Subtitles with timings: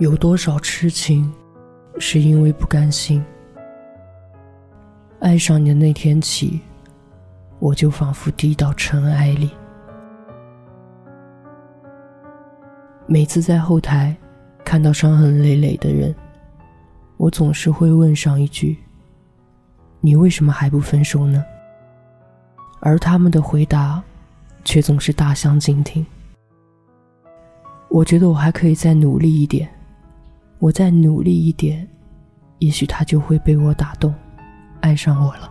[0.00, 1.30] 有多少痴情，
[1.98, 3.22] 是因为不甘心？
[5.18, 6.58] 爱上你的那天起，
[7.58, 9.50] 我就仿佛低到尘埃里。
[13.06, 14.16] 每次在后台
[14.64, 16.14] 看到伤痕累累的人，
[17.18, 18.78] 我总是会问上一句
[20.00, 21.44] ：“你为什么还不分手呢？”
[22.80, 24.02] 而他们的回答，
[24.64, 26.06] 却总是大相径庭。
[27.90, 29.68] 我觉得我还可以再努力一点。
[30.60, 31.88] 我再努力一点，
[32.58, 34.14] 也许他就会被我打动，
[34.82, 35.50] 爱上我了。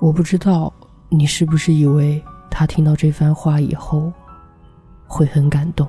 [0.00, 0.72] 我不知道
[1.08, 4.12] 你是不是以为他听到这番话以后
[5.06, 5.88] 会很感动，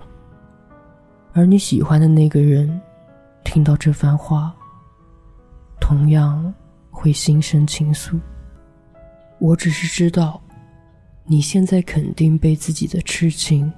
[1.34, 2.80] 而你喜欢的那个人
[3.44, 4.56] 听到这番话
[5.82, 6.54] 同样
[6.92, 8.20] 会心生情愫。
[9.40, 10.40] 我只是知道，
[11.26, 13.72] 你现在肯定被自己的痴情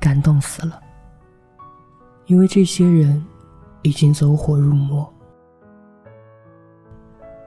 [0.00, 0.81] 感动死了。
[2.26, 3.24] 因为这些人
[3.82, 5.12] 已经走火入魔。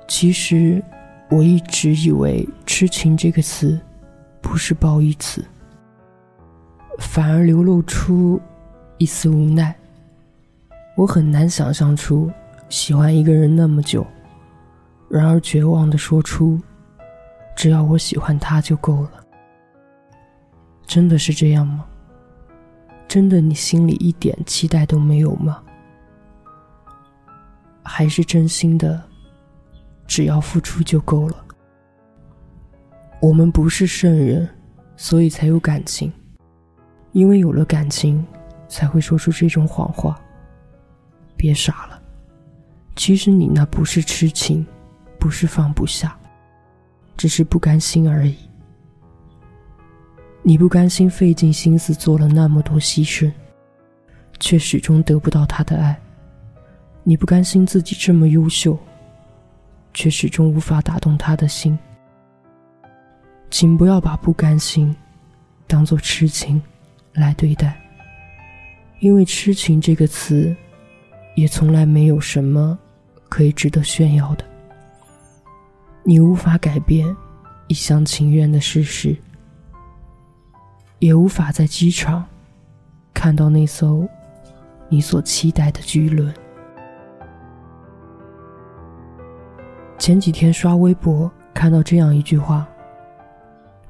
[0.08, 0.84] 其实，
[1.30, 3.80] 我一直以为“痴情”这个词
[4.42, 5.44] 不是褒义词，
[7.00, 8.40] 反而流露出
[8.98, 9.76] 一丝无奈。
[10.96, 12.32] 我很难想象出
[12.70, 14.06] 喜欢一个人那么久，
[15.10, 16.62] 然而绝望的说出
[17.58, 19.12] “只要我喜欢他就够了”。
[20.86, 21.86] 真的是这样吗？
[23.16, 25.64] 真的，你心里一点期待都没有吗？
[27.82, 29.02] 还是真心的，
[30.06, 31.46] 只要付出就够了？
[33.22, 34.50] 我们不是圣人，
[34.98, 36.12] 所以才有感情。
[37.14, 38.22] 因为有了感情，
[38.68, 40.20] 才会说出这种谎话。
[41.38, 42.02] 别傻了，
[42.98, 44.68] 其实你那不是痴情，
[45.18, 46.20] 不是放不下，
[47.16, 48.36] 只是不甘心而已。
[50.48, 53.32] 你不甘心费尽心思做了那么多牺牲，
[54.40, 55.96] 却始终得不到他的爱；
[57.02, 58.78] 你不甘心自己这么优秀，
[59.92, 61.76] 却始终无法打动他的心。
[63.50, 64.96] 请不要把不甘心
[65.66, 66.62] 当做痴情
[67.14, 67.76] 来对待，
[69.00, 70.56] 因为痴情这个词
[71.36, 72.78] 也从来没有什么
[73.30, 74.46] 可以值得炫耀的。
[76.04, 77.18] 你无法改变
[77.66, 79.18] 一厢情愿的事实。
[81.06, 82.26] 也无法在机场
[83.14, 84.08] 看到那艘
[84.90, 86.34] 你所期待的巨轮。
[90.00, 92.68] 前几天刷微博看到这样一句话：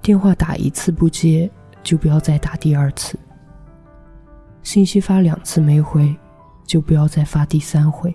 [0.02, 1.50] 电话打一次不接，
[1.82, 3.16] 就不要再打第二次；
[4.62, 6.14] 信息发两次没回，
[6.66, 8.14] 就不要再发第三回。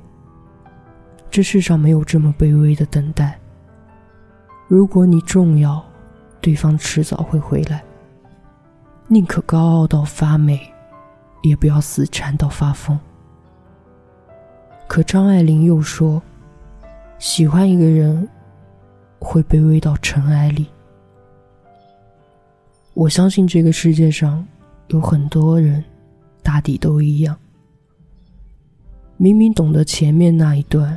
[1.30, 3.40] 这世上没有这么卑微的等待。
[4.68, 5.82] 如果你重要，
[6.38, 7.82] 对方迟早会回来。
[9.12, 10.60] 宁可高傲到发霉，
[11.42, 12.96] 也不要死缠到发疯。
[14.86, 16.22] 可张爱玲又说
[17.18, 18.28] ：“喜欢一个人，
[19.18, 20.64] 会卑微到尘埃里。”
[22.94, 24.46] 我相信这个世界上
[24.90, 25.82] 有很多人，
[26.40, 27.36] 大抵都一样。
[29.16, 30.96] 明明懂得前面那一段，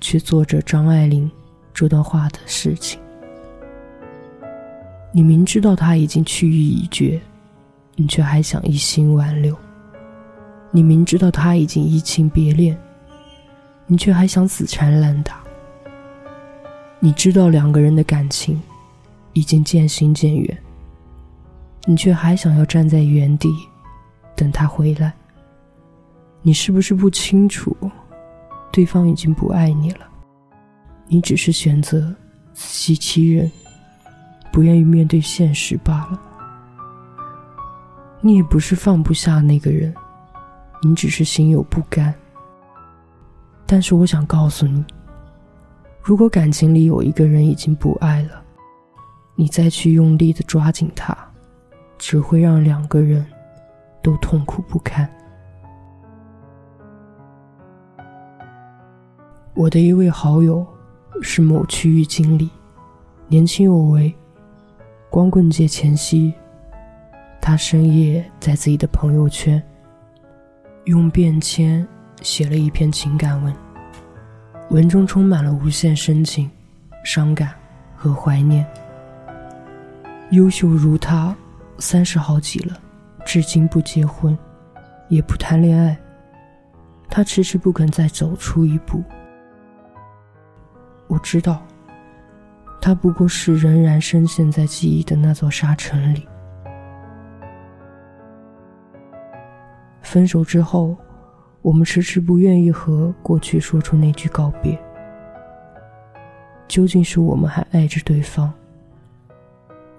[0.00, 1.30] 却做着张爱玲
[1.74, 2.98] 这段话的事情。
[5.12, 7.18] 你明知道他已经去意已决，
[7.96, 9.54] 你却还想一心挽留；
[10.70, 12.78] 你明知道他已经移情别恋，
[13.86, 15.42] 你却还想死缠烂打。
[17.00, 18.62] 你知道两个人的感情
[19.32, 20.58] 已经渐行渐远，
[21.86, 23.48] 你却还想要站在原地
[24.36, 25.12] 等他回来。
[26.42, 27.76] 你是不是不清楚，
[28.70, 30.06] 对方已经不爱你了？
[31.08, 32.14] 你只是选择
[32.52, 33.50] 自欺欺人。
[34.52, 36.18] 不愿意面对现实罢了。
[38.26, 39.94] 你也不是放不下那个人，
[40.82, 42.12] 你只是心有不甘。
[43.64, 44.84] 但是我想告诉你，
[46.02, 48.42] 如果感情里有一个人已经不爱了，
[49.36, 51.16] 你再去用力的抓紧他，
[51.98, 53.24] 只会让两个人
[54.02, 55.08] 都痛苦不堪。
[59.54, 60.66] 我的一位好友
[61.22, 62.50] 是某区域经理，
[63.28, 64.12] 年轻有为。
[65.08, 66.34] 光棍节前夕，
[67.40, 69.62] 他深夜在自己的朋友圈
[70.84, 71.86] 用便签
[72.22, 73.54] 写了一篇情感文，
[74.70, 76.50] 文中充满了无限深情、
[77.04, 77.54] 伤感
[77.94, 78.66] 和怀念。
[80.30, 81.34] 优秀如他，
[81.78, 82.76] 三十好几了，
[83.24, 84.36] 至今不结婚，
[85.08, 85.96] 也不谈恋爱，
[87.08, 89.02] 他迟迟不肯再走出一步。
[91.06, 91.62] 我知道。
[92.78, 96.28] 他不过是仍然深陷在记忆的那座沙城里。
[100.16, 100.96] 分手之后，
[101.60, 104.74] 我们迟迟不愿意和过去说出那句告别。
[106.66, 108.50] 究竟是我们还爱着对方，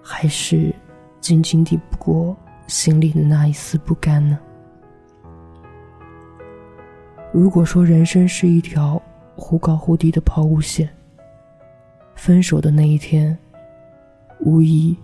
[0.02, 0.74] 还是
[1.22, 2.36] 仅仅抵不过
[2.66, 4.40] 心里的那一丝不甘呢？
[7.32, 9.00] 如果说人生是一条
[9.36, 10.90] 忽高忽低的抛物线，
[12.16, 13.38] 分手的那一天，
[14.40, 14.98] 无疑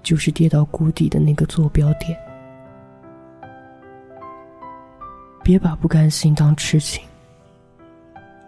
[0.00, 2.16] 就是跌到谷底的那个坐标点。
[5.44, 7.04] 别把不甘心当痴情，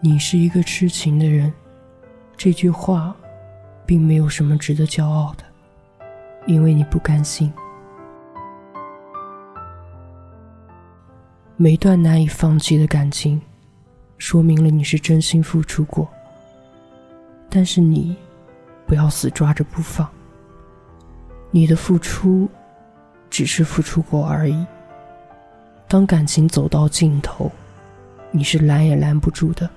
[0.00, 1.52] 你是一个痴情的人。
[2.38, 3.14] 这句话，
[3.84, 5.44] 并没有什么值得骄傲的，
[6.46, 7.52] 因为你不甘心。
[11.56, 13.38] 每段难以放弃的感情，
[14.16, 16.08] 说明了你是真心付出过。
[17.50, 18.16] 但是你，
[18.87, 20.08] 不要死抓着不放。
[21.50, 22.49] 你的付出，
[23.28, 24.66] 只是付出过而已。
[25.88, 27.50] 当感情走到尽头，
[28.30, 29.68] 你是拦也拦不住的。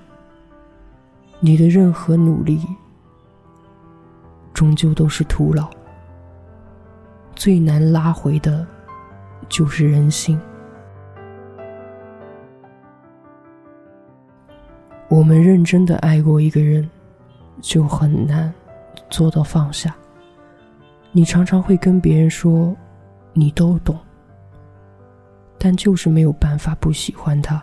[1.39, 2.61] 你的任何努力，
[4.53, 5.69] 终究都是徒劳。
[7.35, 8.65] 最难拉回的，
[9.47, 10.39] 就是人心。
[15.07, 16.89] 我们认真的爱过一个人，
[17.62, 18.53] 就很难
[19.09, 19.95] 做到放下。
[21.12, 22.75] 你常常会跟别人说，
[23.33, 23.97] 你都懂，
[25.59, 27.61] 但就是没有办法不喜欢他，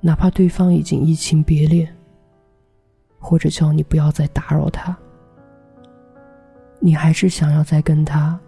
[0.00, 1.92] 哪怕对方已经移情别恋。
[3.18, 4.96] 或者叫你不要再打扰他，
[6.78, 8.38] 你还是想要再跟他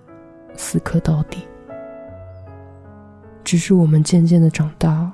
[0.56, 1.38] 死磕到底。
[3.42, 5.10] 只是我们渐渐的长大，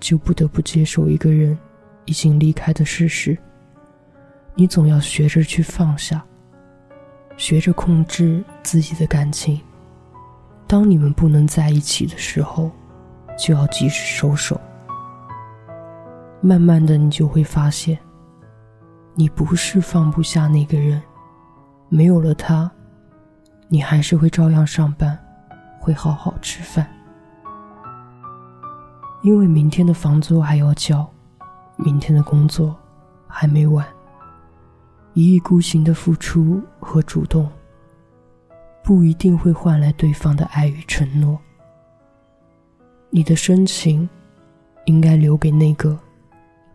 [0.00, 1.58] 就不得不接受一个人
[2.06, 3.36] 已经离开的事实。
[4.54, 6.24] 你总要学着去放下，
[7.36, 9.60] 学着控制自己的感情。
[10.66, 12.70] 当你们不能在一起的时候，
[13.38, 14.60] 就要及时收手。
[16.40, 17.98] 慢慢的，你就会发现。
[19.14, 21.00] 你不是放不下那个人，
[21.88, 22.70] 没有了他，
[23.68, 25.18] 你还是会照样上班，
[25.80, 26.86] 会好好吃饭。
[29.22, 31.08] 因为明天的房租还要交，
[31.76, 32.76] 明天的工作
[33.26, 33.86] 还没完。
[35.14, 37.48] 一意孤行的付出和主动，
[38.86, 41.36] 不一定会换来对方的爱与承诺。
[43.10, 44.08] 你的深情，
[44.84, 45.98] 应该留给那个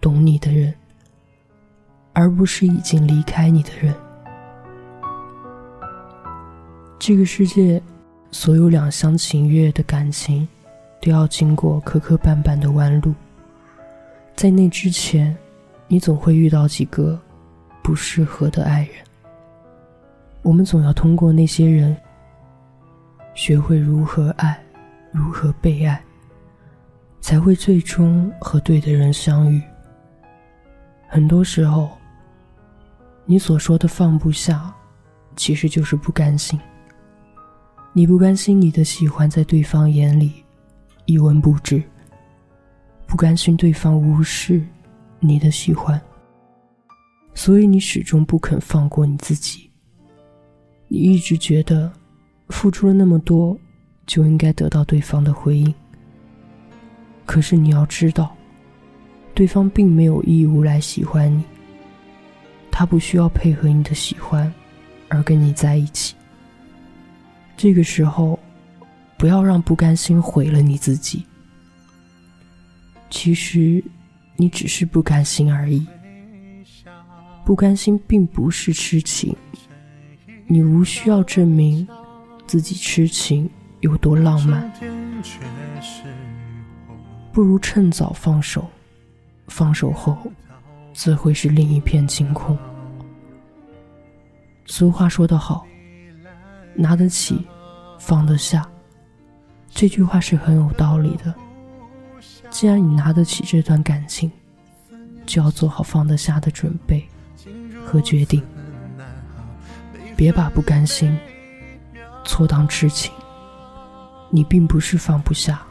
[0.02, 0.74] 懂你的人。
[2.12, 3.96] 而不是已经离开你的人。
[7.00, 7.81] 这个世界，
[8.31, 10.46] 所有两厢情愿的感情，
[11.02, 13.13] 都要经过磕磕绊绊的弯路。
[14.36, 15.34] 在那之前，
[15.88, 17.18] 你总会遇到几个
[17.81, 18.96] 不适合的爱人。
[20.41, 21.95] 我们总要通过那些人，
[23.33, 24.59] 学会如何爱，
[25.11, 26.01] 如何被爱，
[27.19, 29.61] 才会最终和对的人相遇。
[31.07, 31.89] 很多时候。
[33.23, 34.73] 你所说的放不下，
[35.38, 36.59] 其实就是不甘心。
[37.93, 40.43] 你不甘心你的喜欢在对方眼里
[41.05, 41.81] 一文不值，
[43.07, 44.61] 不甘心对方无视
[45.19, 46.01] 你的喜欢，
[47.33, 49.70] 所以你始终不肯放过你自己。
[50.93, 51.89] 你一直觉得，
[52.49, 53.57] 付出了那么多，
[54.05, 55.74] 就应该得到对方的回应。
[57.25, 58.36] 可是你要知道，
[59.33, 61.41] 对方并没有义务来喜欢你。
[62.69, 64.53] 他不需要配合你的喜欢，
[65.07, 66.13] 而跟你在一起。
[67.55, 68.38] 这个时候，
[69.17, 71.25] 不要让不甘心毁了你自己。
[73.10, 73.81] 其实，
[74.36, 75.88] 你只是不甘心而已。
[77.45, 79.33] 不甘心并不是痴情，
[80.51, 81.88] 你无需要证明
[82.46, 84.70] 自己痴情有多浪漫。
[87.31, 88.70] 不如趁早放手，
[89.48, 90.17] 放手后。
[90.93, 92.58] 自会是另一片晴空。
[94.65, 95.65] 俗话说得好，
[96.75, 97.48] 拿得起，
[97.98, 98.70] 放得下。
[99.70, 101.34] 这句话是很有道理的。
[102.50, 104.29] 既然你拿得起这段感情，
[105.25, 107.08] 就要做好放得下的准备
[107.86, 108.43] 和决定。
[110.22, 111.18] 别把不甘心
[112.24, 113.12] 错当痴情。
[114.30, 115.63] 你并不是放不下，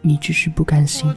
[0.00, 1.08] 你只是不甘心。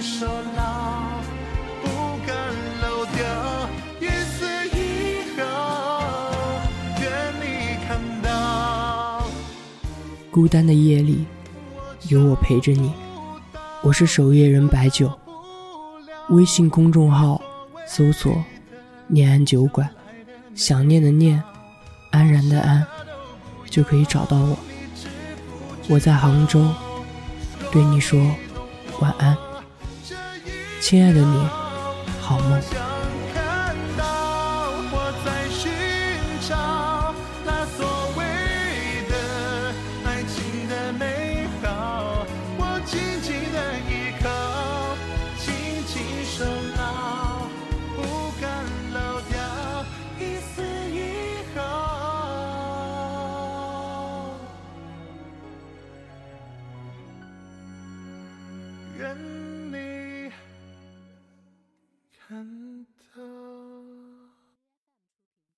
[0.00, 0.24] 守
[0.56, 1.02] 牢
[1.82, 1.88] 不
[2.24, 2.36] 敢
[2.80, 3.68] 漏掉
[4.00, 6.60] 一丝一毫
[7.00, 9.24] 愿你看到
[10.30, 11.26] 孤单的夜里
[12.08, 12.92] 有我陪着你。
[13.82, 15.10] 我是守夜人白酒。
[16.28, 17.42] 微信公众号
[17.84, 18.44] 搜索
[19.08, 19.90] 念安酒馆
[20.54, 21.42] 想念的念
[22.12, 22.86] 安然的安
[23.68, 24.56] 就可以找到我。
[25.88, 26.64] 我在杭州
[27.72, 28.20] 对你说
[29.00, 29.53] 晚安。
[30.86, 31.48] 亲爱的你，
[32.20, 32.93] 好梦。